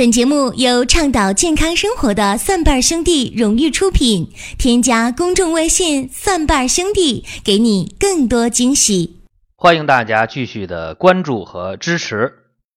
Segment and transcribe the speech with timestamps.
[0.00, 4.32] 本节目由倡导健康生活的蒜瓣兄弟荣誉出品。
[4.58, 9.20] 添加公众微信“蒜瓣兄弟”，给你更多惊喜。
[9.56, 12.32] 欢迎大家继续的关注和支持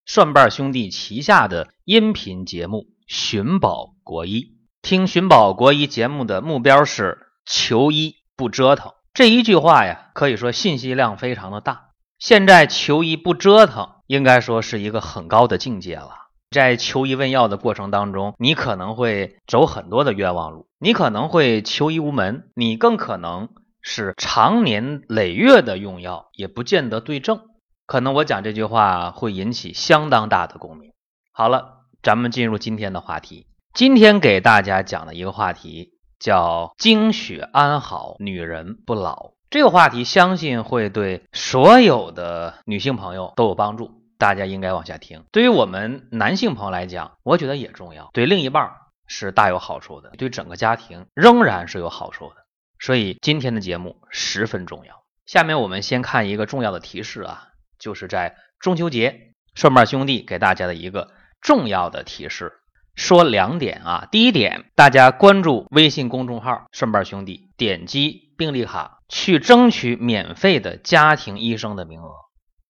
[0.05, 4.41] 蒜瓣兄弟旗下的音频节目《寻宝国医》。
[4.81, 8.91] 听《寻宝国医》节目的目标是求医不折腾。
[9.13, 11.91] 这一句话呀，可以说信息量非常的大。
[12.19, 16.22] 现在求医不折腾，应该说是一个很高的境界了。
[16.53, 23.49] 在求医问药的过程当中，你可能会走很多的冤枉路，你可能会求医无门，你更可能
[23.81, 27.41] 是长年累月的用药也不见得对症。
[27.85, 30.93] 可能我讲这句话会引起相当大的共鸣。
[31.33, 33.47] 好了，咱们进入今天的话题。
[33.73, 39.31] 今天给大家讲的一个话题叫“精血安好，女人不老”。
[39.49, 44.02] 这个话题相信会对所有的女性朋友都有帮助。
[44.23, 45.25] 大家应该往下听。
[45.33, 48.71] 对于我们男性朋友来讲，我觉得也重要，对另一半
[49.05, 52.35] 是大有好处的，对整个家庭仍然是有好处的。
[52.79, 55.03] 所以今天的节目十分重要。
[55.25, 62.53] 下面我们先看一个重要的提示啊，就是在中秋节，顺瓣兄弟给大家的一个重要的提示，
[62.95, 64.07] 说两点啊。
[64.09, 72.13] 第一点，大家关注微信公众号“顺瓣兄弟”，点击病历卡去争取免费的家庭医生的名额。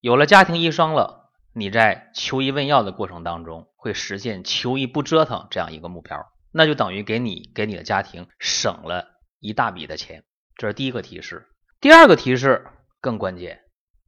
[0.02, 1.20] 有了家庭医生了。
[1.56, 9.06] 你在求医问药的过程当中，会实现求医不折腾这样一个目标，那就等于给你给你的家庭省了
[9.40, 10.24] 一大笔的钱。
[10.56, 11.48] 这是第一个提示。
[11.80, 12.66] 第二个提示
[13.02, 13.62] 更关键，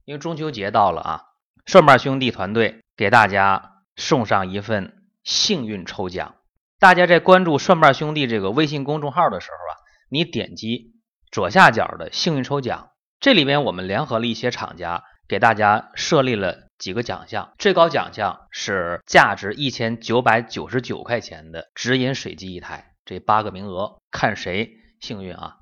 [0.04, 1.22] 因为中秋节到了啊，
[1.66, 6.34] 顺瓣兄弟团队给大家送上一份幸运抽奖。
[6.80, 9.72] 大家在关注顺瓣兄弟这个微信公众号的时候啊，
[10.10, 10.94] 你点击
[11.30, 16.65] 左下角的幸运抽奖，这里边我们联合了一些厂家，给大家设立了。
[16.78, 25.58] 几个奖项，最高奖项是价值一千九百九十九块钱的直饮水机一台，这八个名额看谁幸运啊！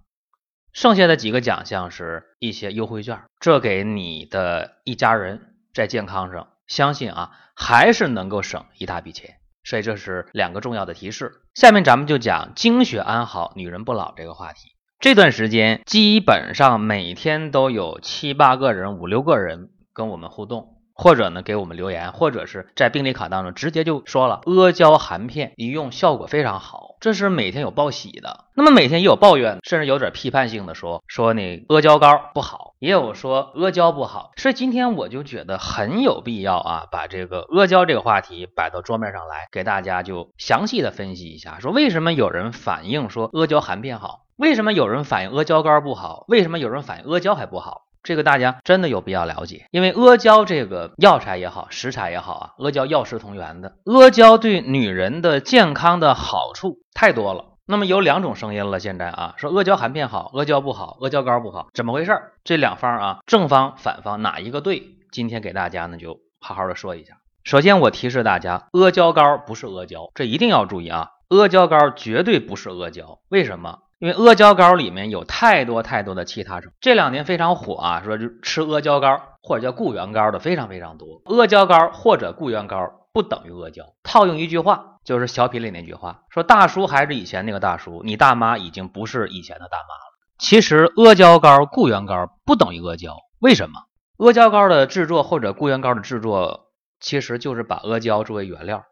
[0.72, 9.36] 剩下的几个奖项是一些优惠券，这给你的一家人在健康上，相信啊还是能够省一大笔钱。
[9.62, 11.40] 所以这是两个重要的提示。
[11.54, 14.72] 下面咱们就讲精血安好，女人不老这个话题。
[14.98, 20.73] 这段时间基本上每天都有七八个人、五六个人跟我们互动。
[20.94, 28.44] 或者呢，给我们留言，或者是在病历卡当中直接就说了，阿胶含片一用效果非常好，这是每天有报喜的。
[28.54, 34.30] 那么每天也有抱怨，甚至有点批判性的说说那阿胶膏不好，也有说阿胶不好。
[34.36, 47.82] 所以今天我就觉得很有必要啊，把这个阿胶这个话题摆到桌面上来，给大家就详细的分析一下，说为什么有人反映说阿胶含片好，为什么有人反映阿胶膏不好，为什么有人反映阿胶还不好？
[48.04, 57.46] 这个大家真的有必要了解，因为阿胶这个药材也好，食材也好啊，阿胶药食同源的，阿胶对女人的健康的好处太多了。
[57.66, 62.12] 那么有两种声音了，现在啊，说阿胶含片好，阿胶不好，阿胶膏不好，怎么回事？
[62.44, 64.82] 这两方啊，正方反方哪一个对？
[65.10, 67.14] 今天给大家呢就好好的说一下。
[67.42, 73.80] 首先我提示大家，阿胶膏不是阿胶，这一定要注意啊，阿胶糕绝对不是阿胶，为什么？
[73.98, 81.22] 因为阿胶糕里面有太多太多的其他成分，这两年非常火啊，说就吃阿胶糕或者叫固元糕的非常非常多。
[81.24, 83.84] 阿胶糕或者固元糕不等于阿胶。
[84.02, 90.14] 套用一句话，就是小品里那句话，说大叔还是以前那个大叔，你大妈已经不是以前的大妈了。
[90.38, 93.80] 其实阿胶糕、固元糕不等于阿胶，为什么？
[94.18, 96.66] 阿胶糕的制作或者固元糕的制作，
[97.00, 98.84] 其实就是把阿胶作为原料。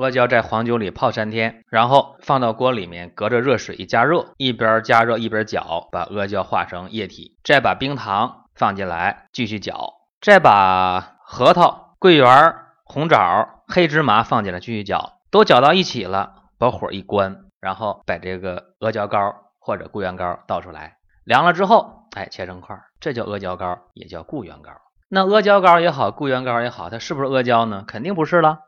[0.00, 12.54] 阿胶在黄酒里泡三天，然后放到锅里面，隔着热水一加热，一边加热一边搅，把阿胶化成液体，再把冰糖放进来继续搅，再把核桃、桂圆、
[12.84, 24.70] 红枣、黑芝麻放进来继续搅，都搅到一起了，把火一关，然后把这个阿胶膏或者固元膏倒出来，凉了之后，哎，切成块，这叫阿胶膏，也叫固元膏。
[25.08, 27.82] 那阿胶膏也好，固元膏也好，它是不是阿胶呢？
[27.88, 28.60] 肯定不是了。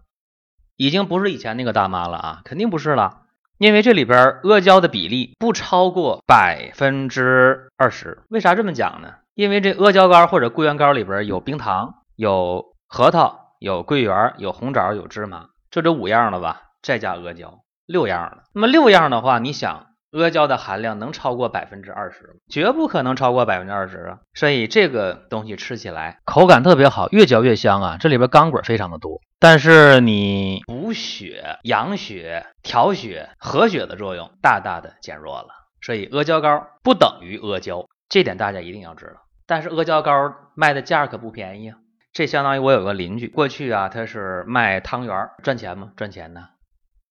[0.81, 3.19] 已经不是以前那个大妈了啊，肯定不是了，
[3.59, 8.23] 因为这里边阿胶的比例不超过百分之二十。
[8.31, 9.13] 为啥这么讲呢？
[9.35, 16.63] 因为这阿胶糕或者桂圆糕里边有冰糖、有核桃、有桂圆、有红枣、有芝麻，就这五样了吧？
[16.81, 18.45] 再加阿胶，六样了。
[18.55, 22.35] 那么六样的话，你想阿胶的含量能超过百分之二十吗？
[22.49, 24.19] 绝不可能超过百分之二十啊！
[24.35, 27.97] 所以这个东西吃起来口感特别好，越嚼越香啊！
[28.01, 29.21] 这里边钢管非常的多。
[29.39, 35.49] 但是你补血、养血、调血、和血的作用大大的减弱了，
[35.81, 39.23] 所以阿胶膏不等于阿胶，这点大家一定要知道。
[39.47, 41.79] 但是阿胶膏卖的价可不便宜啊，
[42.13, 45.93] 这相当于我有个邻居，过去啊他是卖汤圆儿赚钱吗？
[45.97, 46.49] 赚钱呢。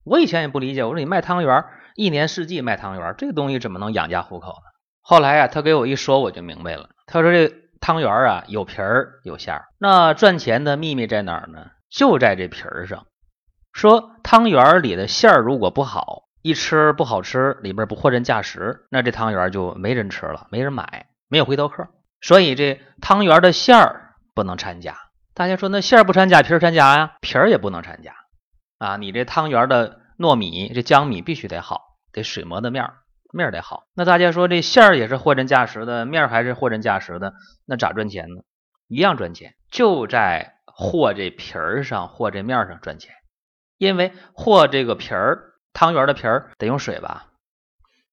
[0.10, 1.66] 我以前也不理解，我说你卖汤圆，
[1.96, 4.64] 一年四季卖汤圆，这个东西怎么能养家糊口呢？
[5.02, 6.90] 后来呀，他给我一说，我就明白了。
[7.06, 11.68] 他说这汤圆啊，有皮儿有馅儿，那赚钱的秘密在哪儿呢？
[11.92, 13.06] 就在这皮儿上。
[13.72, 21.88] 说汤圆里的馅儿如果不好，一吃不好吃，里边不货真价实，那这汤圆就没人吃了，没人买，没有回头客。
[22.20, 24.98] 所以这汤圆的馅儿不能掺假。
[25.36, 27.12] 大家说那馅儿不掺假，皮儿掺假呀？
[27.22, 28.12] 皮儿也不能掺假
[28.80, 28.98] 啊！
[28.98, 32.94] 你这汤圆的糯米、这江米必须得好，得水磨的面儿，
[33.32, 33.84] 面儿得好。
[33.94, 37.34] 那大家说这馅儿也是货真价实的，面儿还是货真价实的，
[37.68, 38.42] 那咋赚钱呢？
[38.88, 43.14] 一样赚钱，就在和这皮儿上、和这面上赚钱。
[43.78, 47.28] 因为和这个皮儿，汤圆的皮儿得用水吧？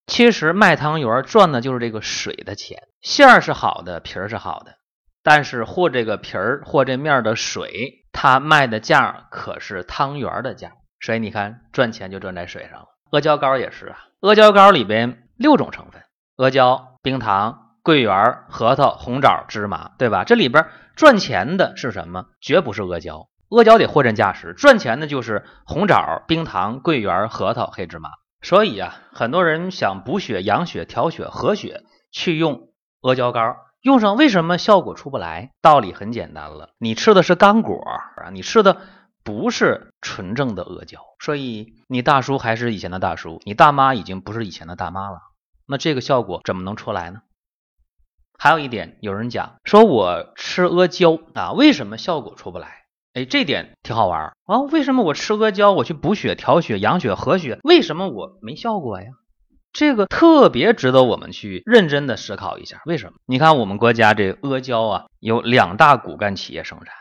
[0.06, 4.76] 其实卖汤圆赚的就是这个水的钱，馅儿是好的，皮儿是好的。
[5.22, 12.86] 但是和这个皮儿和这面的水，它卖的价可是汤圆的价，所以你看赚钱就赚在水上了。
[13.12, 16.02] 阿胶糕也是啊，阿胶糕里边六种成分：
[16.36, 20.24] 阿胶、冰糖、桂圆、核桃、红枣、芝麻，对吧？
[20.24, 20.66] 这里边
[20.96, 22.24] 赚钱的是什么？
[22.40, 28.08] 绝不是阿胶，阿胶得货真价实，赚钱的就是红枣、冰糖、桂圆、核桃、黑芝麻。
[28.40, 32.70] 所以啊，很多人想补血、养血、调血、和血，去用
[33.02, 33.56] 阿胶糕。
[33.86, 35.52] 用上为什么效果出不来？
[35.62, 38.78] 道理很简单了，你吃的是干果啊，你吃的
[39.22, 45.20] 不是纯正的阿胶，所以你大叔还是以前的大叔，你大妈已经不是以前的大妈了，
[45.68, 47.20] 那这个效果怎么能出来呢？
[48.36, 52.86] 还有一点，有人讲说我吃阿胶啊，为什么效果出不来？
[53.14, 59.10] 哎，这点挺好玩啊，为什么我吃阿胶，我去补血、调血、养血、和血，为什么我没效果呀？
[59.76, 63.18] 这个特别值得我们去认真的思考一下，为什么？
[63.26, 66.94] 你看我们国家这阿胶啊，有两大骨干企业生产，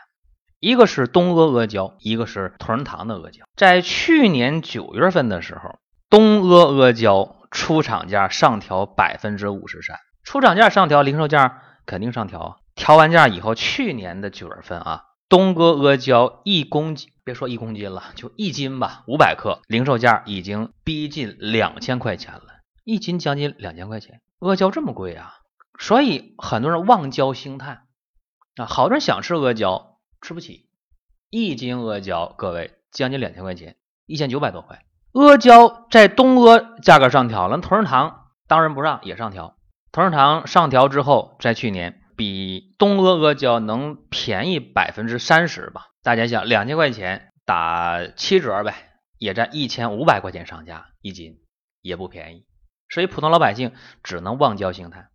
[0.60, 3.46] 一个是东阿阿胶，一个是同仁堂的阿胶。
[3.56, 5.78] 在去年九月份的时候，
[6.10, 12.60] 东阿阿胶出厂价上调百分之五十三，出厂价上调，零售价肯定上调。
[12.74, 22.55] 调完价以后，去年的九月份啊，东阿阿胶一公斤，别说一公斤了，就一斤吧，五百克，零售价已经逼近两千块钱了。
[22.86, 25.34] 一斤将近两千块钱，阿胶这么贵啊，
[25.76, 27.88] 所以很多人望胶兴叹
[28.54, 30.68] 啊，好多人想吃阿胶，吃不起。
[31.28, 33.74] 一斤阿胶，各位将近两千块钱，
[34.06, 34.84] 一千九百多块。
[35.14, 39.56] 阿胶在东阿价格上调了，同仁堂当仁不让也上调。
[39.90, 45.88] 同仁堂上调之后，在去年比东阿阿胶能便宜百分之三十吧？
[46.04, 48.76] 大家想，两千块钱打七折呗，
[49.18, 51.40] 也在一千五百块钱上下一斤，
[51.82, 52.46] 也不便宜。
[52.88, 55.10] 所以普通老百姓只能望焦兴叹，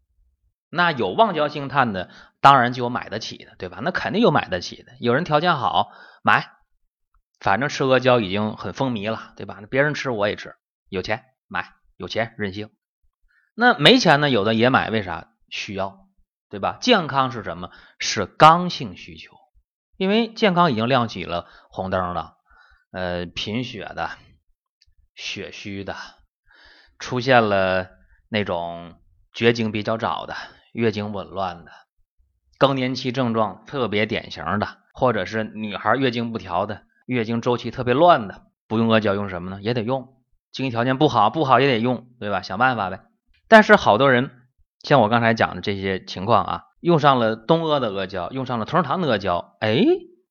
[0.69, 2.09] 那有望焦兴叹的，
[2.39, 3.79] 当然就有买得起的，对吧？
[3.81, 5.91] 那肯定有买得起的，有人条件好
[6.21, 6.51] 买，
[7.39, 9.57] 反正吃阿胶已经很风靡了，对吧？
[9.61, 10.55] 那别人吃我也吃，
[10.89, 12.69] 有钱买，有钱任性。
[13.55, 15.29] 那没钱呢，有的也买，为啥？
[15.49, 16.07] 需要，
[16.49, 16.77] 对吧？
[16.81, 17.71] 健康是什么？
[17.99, 19.35] 是刚性需求，
[19.97, 22.37] 因为健康已经亮起了红灯了，
[22.91, 24.11] 呃，贫血的，
[25.15, 25.95] 血虚的。
[27.01, 27.89] 出现了
[28.29, 28.93] 那种
[29.33, 30.35] 绝经比较早的、
[30.71, 31.71] 月经紊乱的、
[32.57, 39.59] 更年期症状特别典型的，或者是女孩月经不调的、月经周期特别乱的，不用阿胶用什么呢？
[39.61, 40.15] 也得用。
[40.51, 42.41] 经济条件不好，不好也得用，对吧？
[42.41, 43.01] 想办法呗。
[43.47, 44.29] 但是好多人
[44.83, 49.81] 像我刚才讲的这些情况啊，用上了东阿的阿胶，用上了同仁堂的阿胶，哎，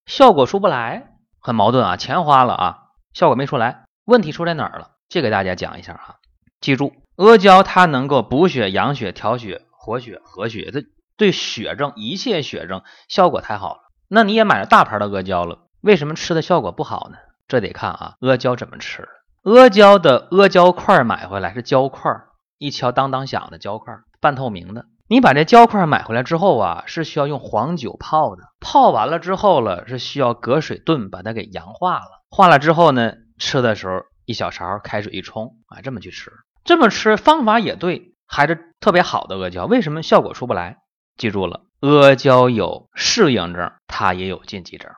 [0.06, 1.96] 效果出不来，很矛盾啊。
[1.96, 2.78] 钱花了啊，
[3.12, 4.92] 效果没出来，问题出在哪儿了？
[5.08, 6.19] 这给大家讲一下哈。
[6.60, 10.82] 记住，阿胶它能够补血、养血、调血、活血、和血，这
[11.16, 13.80] 对血症一切血症效果太好了。
[14.08, 17.16] 那你也买了大牌的阿胶了，为什么吃的效果不好呢？
[17.48, 19.08] 这得看啊，阿胶怎么吃。
[19.42, 22.12] 阿胶的阿胶块买回来是胶块，
[22.58, 24.84] 一敲当当响的胶块，半透明的。
[25.08, 32.22] 你把这胶块买回来之后啊，是需要用黄酒泡的，泡完了之后了，是需要隔水炖，把它给氧化了。
[32.28, 36.30] 化了之后呢，吃的时候一小勺开水一冲啊，这么去吃。
[36.64, 40.78] 这么吃方法也对，还是特别好的阿胶，为什么效果出不来？
[41.16, 44.90] 记住了，阿胶有适应症，它也有禁忌症。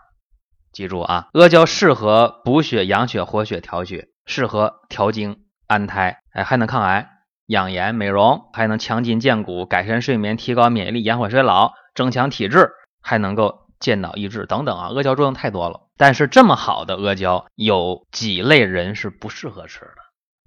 [0.73, 7.09] 记住啊，阿胶适合补血、养血、活血、调血，适合调经、安胎，哎，还能抗癌、
[7.47, 12.71] 养颜、美容，还能强筋健骨、改善睡眠、提高免疫力、延缓衰老、增强体质，
[13.02, 15.88] 还能够健脑益智等等啊，阿胶作用太多了。
[15.97, 19.97] 但是这么好的阿胶，有几类人是不适合吃的。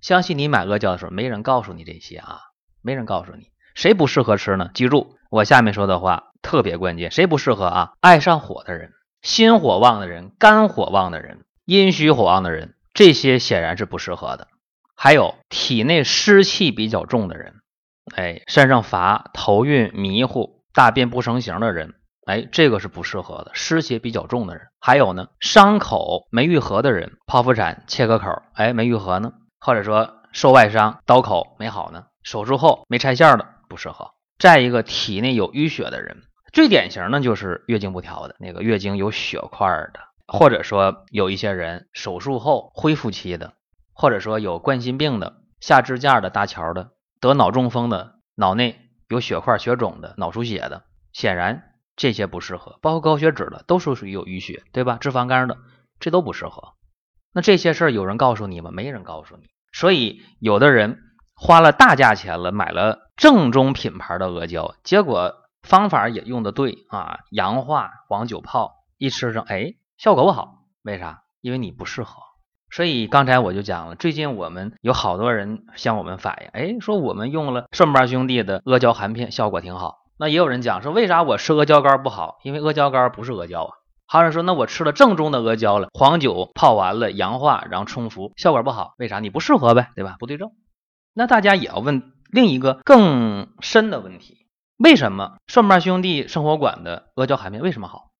[0.06, 2.38] 相信你买阿胶的时候，没人告诉你这些啊，
[2.84, 4.70] 没人告诉你谁不适合吃呢？
[4.76, 7.94] 记住我下面说的话特别关键，谁不适合啊？
[8.02, 8.92] 爱上火的人、
[9.24, 14.48] 心火旺的人、肝火旺的人、阴虚火旺的人、这些显然是不适合的。
[14.96, 17.56] 还有体内湿气比较重的人，
[18.16, 21.96] 哎，身上乏、头晕、迷糊、大便不成形的人，
[22.28, 23.50] 哎，这个是不适合的。
[23.56, 29.34] 湿邪比较重的人，还有呢，伤口没愈合的人，剖腹产切个口，哎，没愈合呢，
[29.66, 34.12] 或者说受外伤刀口没好呢，手术后没拆线的不适合。
[34.38, 36.22] 再一个，体内有淤血的人，
[36.54, 43.54] 最典型的就是月经不调的那个月经有血块的，或者说有一些人手术后恢复期的。
[43.98, 46.92] 或者说有冠心病的、下支架的、搭桥的、
[47.22, 52.78] 得脑中风的、脑内有血块血肿的、脑出血的，显然这些不适合。
[52.82, 54.98] 包括高血脂的，都属于有淤血，对吧？
[55.00, 55.58] 脂肪肝的，
[56.00, 56.74] 这都不适合。
[57.32, 58.70] 那这些事儿有人告诉你吗？
[58.72, 59.48] 没人告诉你。
[59.76, 61.00] 所以有的人
[61.36, 70.60] 花了大价钱了，买了正宗品牌的阿胶，结果方法也用的对啊，阳化、黄酒泡，一吃上，哎，效果不好。
[70.84, 71.24] 为啥？
[71.42, 72.22] 因为你不适合。
[72.72, 79.98] 所以刚才我就讲了，最近我们有好多人向我们反映，哎，说我们用了顺八兄弟的阿胶含片，效果挺好。
[80.18, 82.38] 那也有人讲说，为啥我吃阿胶干不好？
[82.44, 83.72] 因为阿胶干不是阿胶啊。
[84.08, 89.20] 还有人说，那我吃了正宗的阿胶了，黄酒泡完了，氧化，然后冲服，效果不好，为啥？
[89.20, 90.16] 你不适合呗，对吧？
[90.20, 90.52] 不对症。
[91.14, 94.46] 那大家也要问另一个更深的问题：
[94.78, 98.12] 为什么顺八兄弟生活馆的阿胶含片为什么好？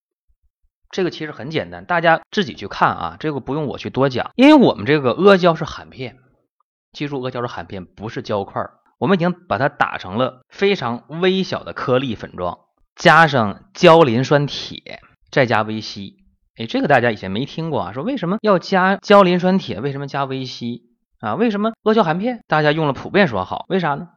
[0.92, 6.18] 这个其实很简单，大家自己去看啊，这个不用我去多讲，因为我们这个阿胶是含片，
[6.94, 8.64] 记住阿胶是含片，不是胶块，
[8.98, 12.60] 我们已经把它打成了非常微小的颗粒粉状，
[12.96, 15.02] 加上胶磷酸铁，
[15.36, 16.14] 再加维 C，
[16.56, 19.82] 哎，这个大家以前没听过啊，说为什么要加胶磷酸铁？
[19.82, 20.84] 为什么加维 C
[21.20, 21.36] 啊？
[21.36, 22.40] 为什么阿胶含片？
[22.48, 24.08] 大家用了普遍说好，为啥呢？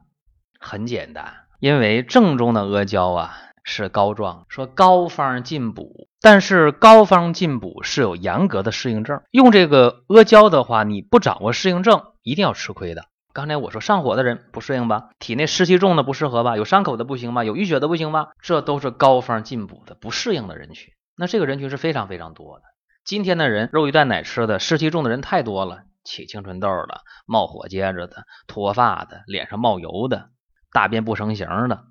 [0.61, 3.33] 很简单，因为正宗的阿胶啊
[3.65, 6.07] 是膏状，说膏方进补。
[6.21, 13.03] 但是膏方进补是有严格的适应症，用这个阿胶的话，你不掌握适应症，一定要吃亏的。
[13.33, 20.93] 刚才我说上火的人不适应吧，体内湿气重的不适合吧，有伤口的不行吧，有淤血的不行吧，这都是膏方进补的不适应的人群。
[21.19, 22.63] 那这个人群是非常非常多的。
[23.03, 30.29] 今天的人肉鱼蛋奶吃的湿气重的人太多了，起青春痘的、冒火疖子的、脱发的、脸上冒油的、
[30.71, 31.83] 大便不成形的、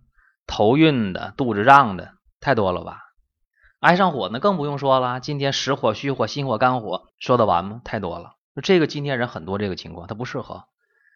[0.47, 3.01] 头晕的、肚子胀的，太多了吧？
[3.81, 7.83] 爱上火那更不用说了，今天实火、虚火、心火、肝火，说得完吗？
[7.85, 8.37] 太多了。
[8.63, 10.65] 这个今天人很多这个情况，他不适合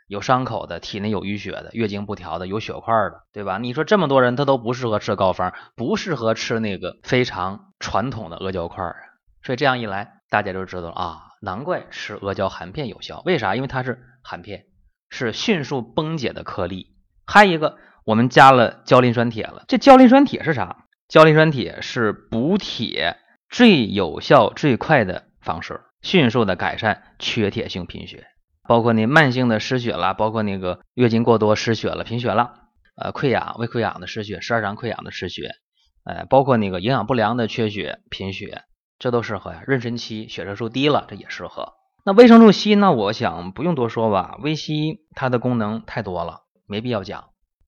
[0.08, 3.58] 有伤口的、体内有淤血的、月经不调的、有血块的，对吧？
[3.58, 8.94] 你说这么多人，他都不适合吃膏方，不适合吃那个非常传统的阿胶块啊。
[9.42, 13.22] 所以这样一来，大家就知道了啊，难怪吃阿胶含片有效。
[13.24, 13.56] 为啥？
[13.56, 14.66] 因为它是含片，
[15.10, 16.88] 是迅速崩解的颗粒。
[17.26, 19.64] 还有一个，我们加了胶磷酸铁了。
[19.68, 20.84] 这胶磷酸铁是啥？
[21.08, 23.16] 胶磷酸铁是补铁
[23.50, 28.26] 最有效、最快的方式，迅速的改善缺铁性贫血，
[28.72, 32.54] 包括你慢性的失血了，包括那个月经过多失血了、贫血了，
[32.96, 35.56] 呃，溃疡、胃溃疡的失血、十二肠溃疡的失血，
[36.04, 38.62] 呃，包括那个营养不良的缺血、贫血，
[38.98, 39.62] 这都适合呀。
[39.66, 41.74] 妊娠期血色素低了，这也适合。
[42.06, 42.92] 那维生素 C 呢？
[42.92, 44.72] 我想不用多说吧，维 C
[45.14, 47.24] 它的功能太多了，没必要讲。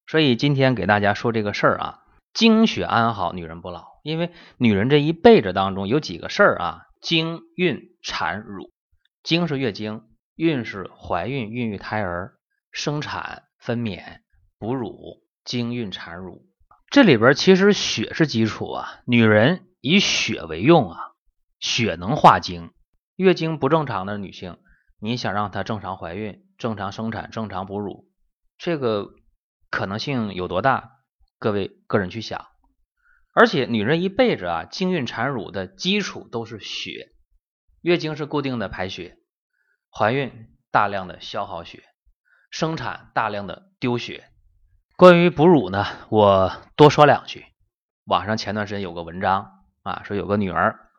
[0.07, 1.99] 所以今天给大家说这个事儿啊。
[2.33, 3.85] 经血安好，女人不老。
[4.03, 8.71] 因为女人这一辈子当中有几个事儿啊：经、孕、产、乳。
[9.23, 10.03] 经是月经，
[10.37, 12.35] 孕是怀孕、孕育胎儿、
[12.71, 14.21] 生产、分娩、
[14.59, 15.23] 哺乳。
[15.45, 16.49] 经、孕、产、乳，
[16.89, 19.03] 这里边其实血是基础啊。
[19.05, 20.99] 女人以血为用啊，
[21.61, 22.73] 血能化精。
[23.15, 24.57] 月经不正常的女性，
[24.99, 28.11] 你想让她正常怀孕、正常生产、正常哺乳，
[28.57, 29.11] 这个
[29.69, 30.93] 可能性有多大？
[31.39, 32.47] 各位个人去想，
[33.35, 37.13] 而且女人一辈子啊，经孕产乳的基础都是血，
[37.83, 39.19] 月经是固定的排血，
[39.97, 41.85] 怀孕大量的消耗血，
[42.51, 44.29] 生产大量的丢血。
[44.97, 47.47] 关于哺乳呢，我多说两句。
[48.05, 50.91] 网上前段时间有个文章啊，说有个女儿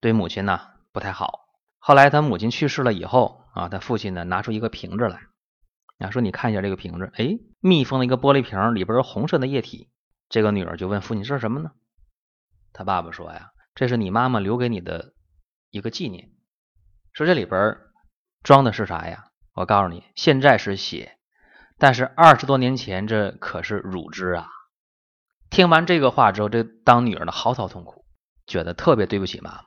[0.00, 0.60] 对母亲呢
[0.92, 1.46] 不太好，
[1.78, 5.18] 后来她母亲去世了以后啊，她父亲呢拿出一个瓶子来。
[5.96, 9.88] 啊，说你看一下这个瓶子，哎，密封的一个玻璃瓶，里边是红色的液体。
[10.28, 11.70] 这个女儿就问父亲：“这是什么呢？”
[12.74, 15.14] 他爸爸说：“呀，这是你妈妈留给你的
[15.70, 16.32] 一个纪念。”
[17.14, 17.78] 说这里边
[18.46, 19.24] 装的是啥呀？
[19.56, 21.18] 我告诉你，现在是血，
[21.78, 24.46] 但是二十多年前这可是乳汁啊！
[25.50, 28.04] 听完这个话之后，这当女儿的嚎啕痛哭，
[28.46, 29.64] 觉得特别对不起妈妈。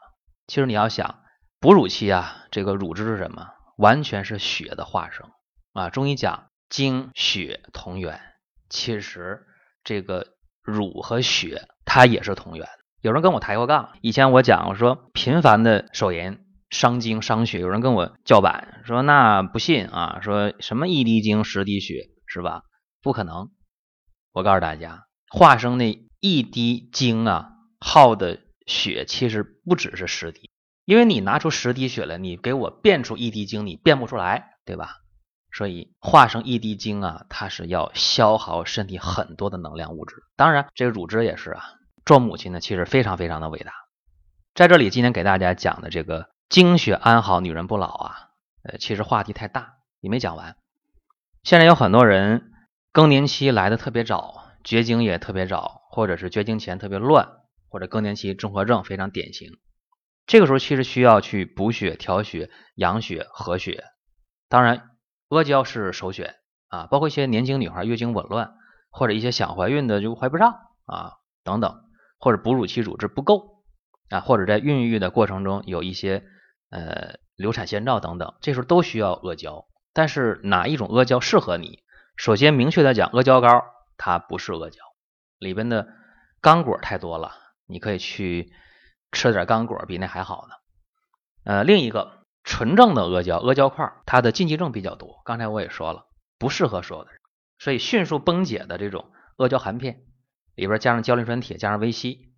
[0.48, 1.20] 其实你要想，
[1.60, 3.50] 哺乳期啊，这个乳汁是什么？
[3.76, 5.30] 完全是血的化生。
[5.74, 8.22] 啊，中医讲精血同源，
[8.70, 9.46] 其实
[9.84, 10.26] 这个
[10.64, 12.66] 乳和血它也是同源。
[13.02, 22.64] 有人跟我抬过杠，以前我讲我说频繁的手淫伤精伤血，有人跟我叫板说那不信啊，说什么一滴精十滴血是吧？
[23.02, 23.50] 不可能。
[24.32, 27.50] 我告诉大家，化生那一滴精啊，
[27.80, 30.52] 耗的血其实不只是十滴，
[30.86, 34.98] 因为你拿出十滴血来，你给我变出一滴精，你变不出来，对吧？
[35.52, 40.18] 所以化生一滴精啊，它是要消耗身体很多的能量物质。
[40.36, 41.64] 当然，这个乳汁也是啊。
[42.06, 43.72] 做母亲呢，其实非常非常的伟大。
[44.54, 48.30] 在这里，今天给大家讲的这个精血安好，女人不老啊，
[48.64, 50.56] 呃，其实话题太大，也没讲完。
[51.44, 52.52] 现在有很多人
[52.92, 57.30] 更年期来的特别早，绝经也特别早，或者是绝经前特别乱，
[57.70, 59.60] 或者更年期综合症非常典型。
[60.26, 63.84] 这个时候其实需要去补血、调血、养血、和血。
[64.48, 64.90] 当然，
[65.28, 66.38] 阿胶是首选
[66.70, 68.56] 啊，包括一些年轻女孩月经紊乱，
[68.90, 71.14] 或者一些想怀孕的就怀不上啊
[71.44, 71.84] 等等，
[72.18, 73.62] 或者哺乳期乳汁不够
[74.10, 76.24] 啊，或者在孕育的过程中有一些
[76.70, 79.66] 呃流产先兆等等，这时候都需要阿胶。
[79.94, 81.84] 但是哪一种阿胶适合你？
[82.16, 83.66] 首先明确的讲，阿胶膏
[83.98, 84.80] 它不是阿胶，
[85.38, 85.88] 里边的
[86.42, 87.34] 刚果太多了，
[87.66, 88.52] 你可以去
[89.12, 90.56] 吃点刚果，比那还好呢。
[91.44, 92.18] 呃，另一个。
[92.46, 95.22] 纯正的阿胶，阿胶块它的禁忌症比较多。
[95.24, 96.08] 刚才我也说了，
[96.40, 97.20] 不适合所有的人，
[97.60, 100.06] 所以迅速崩解的这种阿胶含片，
[100.56, 102.32] 里边加上胶磷酸铁，加上维 C，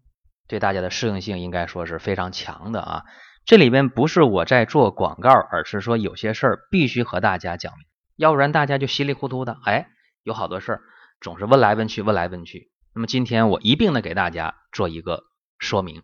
[0.48, 3.04] 对大家的适应性应该说是非常强的啊。
[3.46, 9.88] 这里边不是我在做广告，而是说有些事儿必须和大家讲明，要不然大家就稀里糊涂的，哎，
[10.24, 10.82] 有好多事儿
[11.20, 12.72] 总是问来问去，问来问去。
[12.94, 15.24] 那么今天我一并的给大家做一个
[15.60, 16.04] 说明。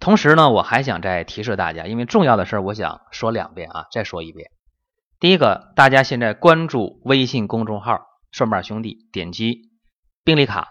[0.00, 4.50] 同时呢，我还想再提示大家，因为重要的事儿，我想说两遍啊，再说一遍。
[5.20, 9.70] 第一个，大家现在关注微信公众号“顺瓣兄弟”，点击
[10.24, 10.68] 病历卡，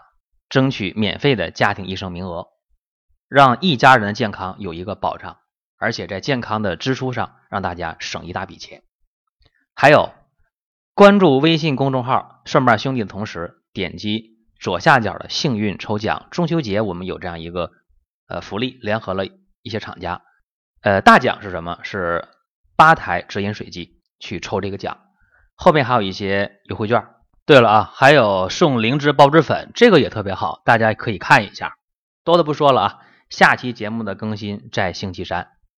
[0.48, 2.46] 争取免费的家庭医生名额，
[3.28, 5.38] 让一家人的健康有一个保障，
[5.78, 8.82] 而且在健康的支出上让大家省一大笔钱。
[9.74, 10.12] 还有，
[10.94, 17.70] 关注微信公众号“顺瓣兄弟”的同时，点击左下角的幸运抽奖，中秋节我们有这样一个。
[18.26, 20.22] 呃，福利联合了一些厂家，
[20.80, 21.78] 呃，大奖是什么？
[21.82, 22.26] 是
[22.74, 24.96] 八台直饮水机去抽这个奖，
[25.54, 27.06] 后面还有一些优惠券。
[27.44, 31.74] 对了啊，还有送灵芝孢子粉，这个也特别好，大家可以看一下。
[32.24, 35.53] 多的不说了啊，下期节目的更新在星期三。